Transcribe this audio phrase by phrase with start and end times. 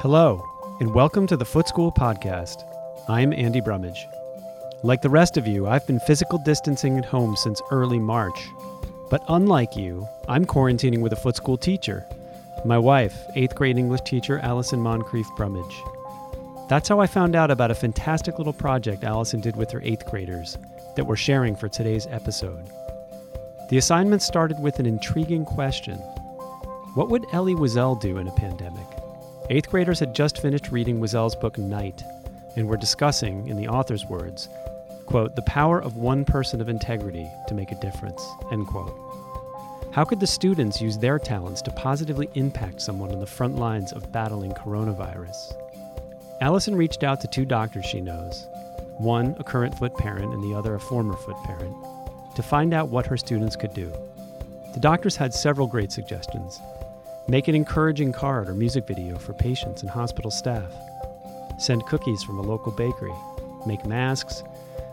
[0.00, 0.46] Hello,
[0.78, 2.64] and welcome to the Foote School Podcast.
[3.08, 4.06] I'm Andy Brummage.
[4.82, 8.38] Like the rest of you, I've been physical distancing at home since early March.
[9.08, 12.04] But unlike you, I'm quarantining with a Foote School teacher,
[12.66, 15.82] my wife, 8th grade English teacher Allison Moncrief Brummage.
[16.68, 20.10] That's how I found out about a fantastic little project Allison did with her 8th
[20.10, 20.58] graders
[20.96, 22.66] that we're sharing for today's episode.
[23.70, 25.96] The assignment started with an intriguing question
[26.94, 29.05] What would Elie Wiesel do in a pandemic?
[29.48, 32.02] Eighth graders had just finished reading Wiesel's book Night
[32.56, 34.48] and were discussing, in the author's words,
[35.06, 38.92] quote, the power of one person of integrity to make a difference, end quote.
[39.92, 43.92] How could the students use their talents to positively impact someone on the front lines
[43.92, 45.54] of battling coronavirus?
[46.40, 48.48] Allison reached out to two doctors she knows,
[48.98, 51.76] one a current Foote parent and the other a former Foote parent,
[52.34, 53.92] to find out what her students could do.
[54.74, 56.60] The doctors had several great suggestions,
[57.28, 60.72] Make an encouraging card or music video for patients and hospital staff.
[61.58, 63.14] Send cookies from a local bakery.
[63.66, 64.44] Make masks.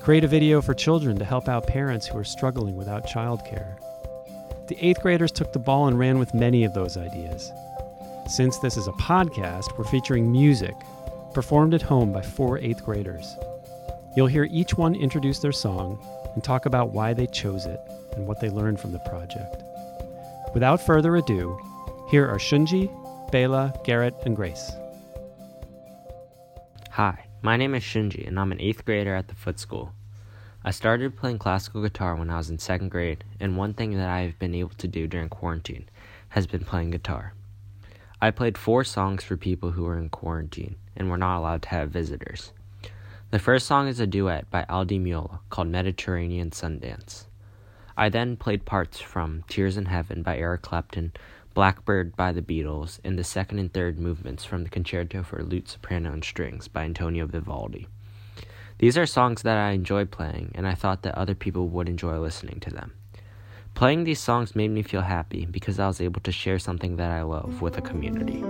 [0.00, 3.76] Create a video for children to help out parents who are struggling without childcare.
[4.68, 7.52] The eighth graders took the ball and ran with many of those ideas.
[8.26, 10.74] Since this is a podcast, we're featuring music
[11.34, 13.36] performed at home by four eighth graders.
[14.16, 16.02] You'll hear each one introduce their song
[16.32, 17.80] and talk about why they chose it
[18.16, 19.62] and what they learned from the project.
[20.54, 21.58] Without further ado,
[22.06, 22.90] here are Shunji,
[23.32, 24.72] Bela, Garrett, and Grace.
[26.90, 29.92] Hi, my name is Shunji, and I'm an 8th grader at the Foote School.
[30.64, 34.08] I started playing classical guitar when I was in 2nd grade, and one thing that
[34.08, 35.88] I have been able to do during quarantine
[36.28, 37.32] has been playing guitar.
[38.20, 41.68] I played four songs for people who were in quarantine and were not allowed to
[41.70, 42.52] have visitors.
[43.30, 44.98] The first song is a duet by Al Di
[45.50, 47.24] called Mediterranean Sundance.
[47.96, 51.12] I then played parts from Tears in Heaven by Eric Clapton,
[51.54, 55.68] Blackbird by the Beatles, and the second and third movements from the Concerto for Lute,
[55.68, 57.86] Soprano, and Strings by Antonio Vivaldi.
[58.78, 62.18] These are songs that I enjoy playing, and I thought that other people would enjoy
[62.18, 62.92] listening to them.
[63.74, 67.12] Playing these songs made me feel happy because I was able to share something that
[67.12, 68.42] I love with a community.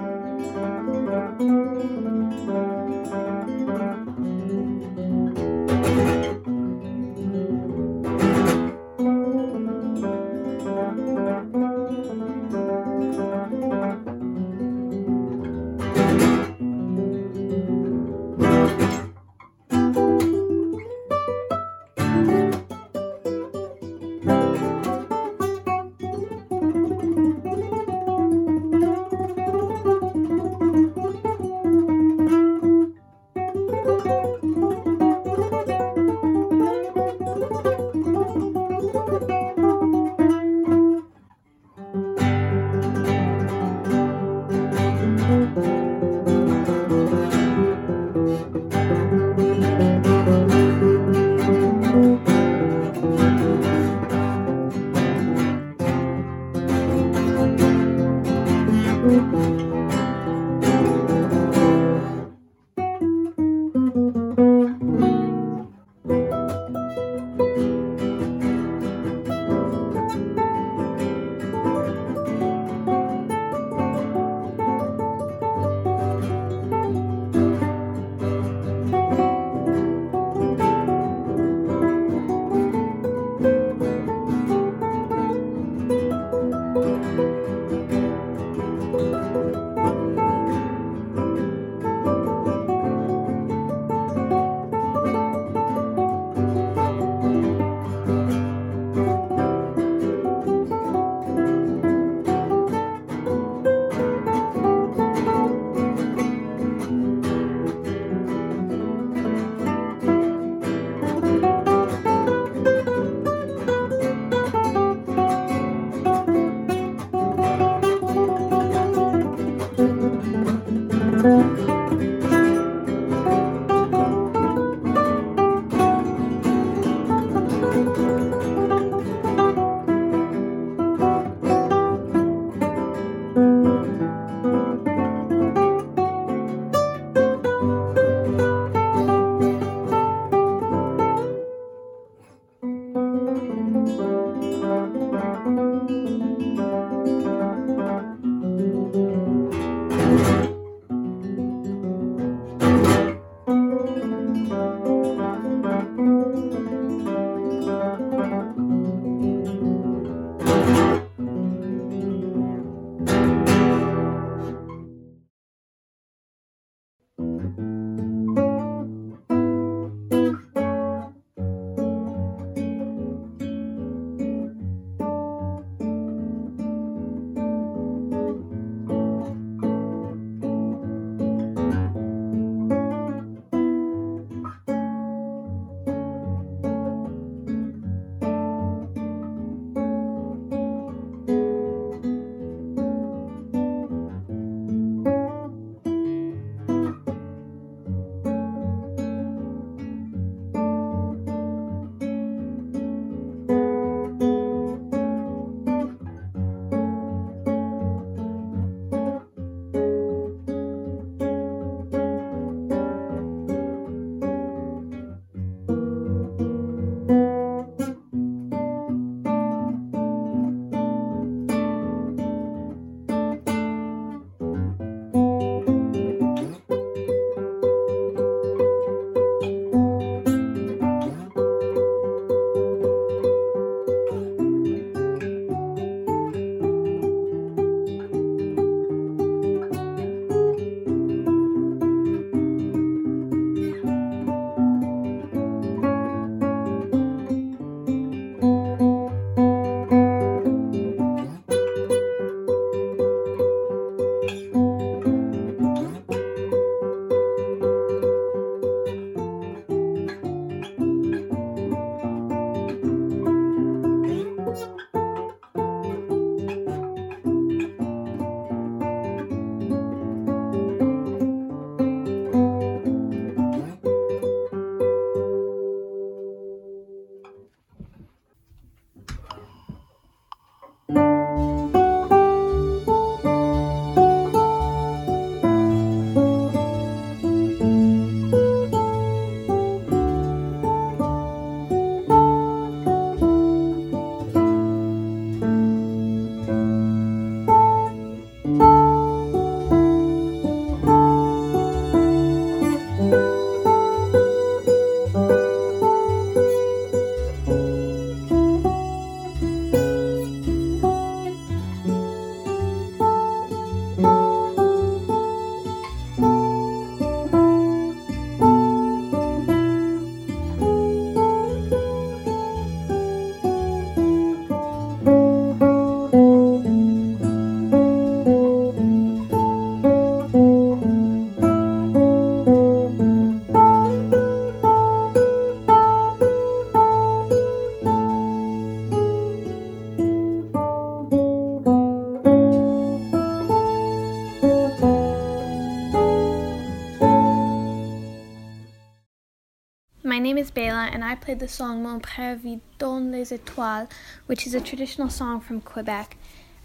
[350.43, 353.89] Bayla, and I played the song Mon Père vit dans les étoiles,
[354.27, 356.17] which is a traditional song from Quebec.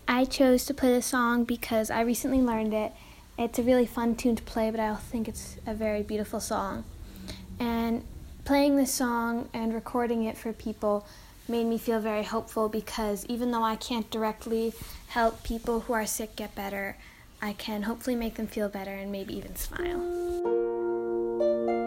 [0.07, 2.93] I chose to play the song because I recently learned it.
[3.37, 6.83] It's a really fun tune to play, but I think it's a very beautiful song.
[7.59, 8.03] And
[8.43, 11.05] playing this song and recording it for people
[11.47, 14.73] made me feel very hopeful because even though I can't directly
[15.09, 16.97] help people who are sick get better,
[17.39, 21.78] I can hopefully make them feel better and maybe even smile.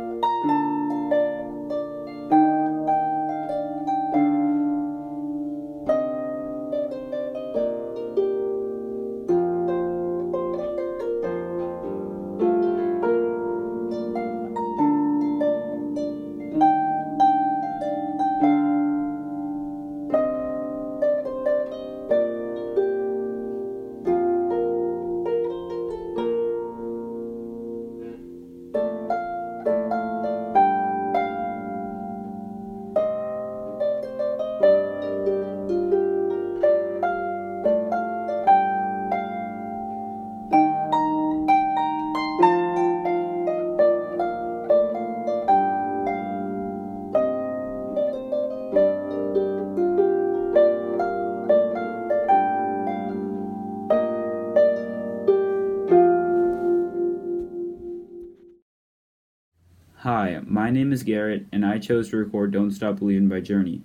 [60.62, 63.82] My name is Garrett, and I chose to record Don't Stop Believing by Journey.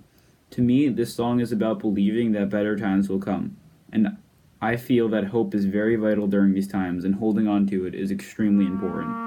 [0.51, 3.57] To me, this song is about believing that better times will come,
[3.91, 4.15] and
[4.61, 7.95] I feel that hope is very vital during these times, and holding on to it
[7.95, 9.26] is extremely important.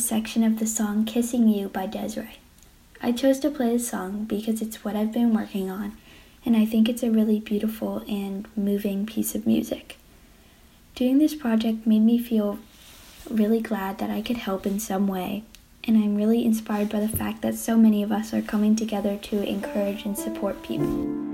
[0.00, 2.38] Section of the song Kissing You by Des'ree.
[3.02, 5.96] I chose to play this song because it's what I've been working on,
[6.44, 9.98] and I think it's a really beautiful and moving piece of music.
[10.94, 12.58] Doing this project made me feel
[13.28, 15.44] really glad that I could help in some way,
[15.84, 19.18] and I'm really inspired by the fact that so many of us are coming together
[19.18, 21.29] to encourage and support people.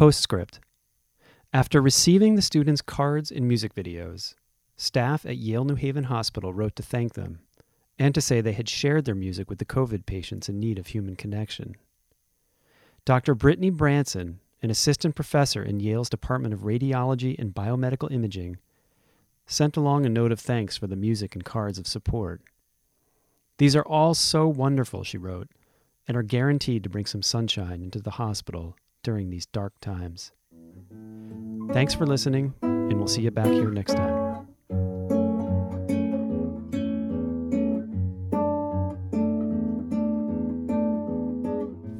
[0.00, 0.60] Postscript.
[1.52, 4.34] After receiving the students' cards and music videos,
[4.78, 7.40] staff at Yale New Haven Hospital wrote to thank them
[7.98, 10.86] and to say they had shared their music with the COVID patients in need of
[10.86, 11.76] human connection.
[13.04, 13.34] Dr.
[13.34, 18.56] Brittany Branson, an assistant professor in Yale's Department of Radiology and Biomedical Imaging,
[19.44, 22.40] sent along a note of thanks for the music and cards of support.
[23.58, 25.48] These are all so wonderful, she wrote,
[26.08, 30.32] and are guaranteed to bring some sunshine into the hospital during these dark times.
[31.72, 34.46] Thanks for listening, and we'll see you back here next time.